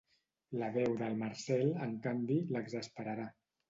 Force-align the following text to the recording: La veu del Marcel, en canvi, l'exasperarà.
La 0.61 0.69
veu 0.77 0.95
del 1.03 1.21
Marcel, 1.21 1.71
en 1.87 1.97
canvi, 2.09 2.43
l'exasperarà. 2.57 3.35